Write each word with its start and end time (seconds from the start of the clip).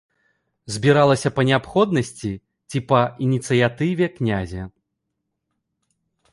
Збіралася 0.75 1.29
па 1.35 1.41
неабходнасці 1.49 2.31
ці 2.69 2.77
па 2.93 2.99
ініцыятыве 3.27 4.05
князя. 4.17 4.63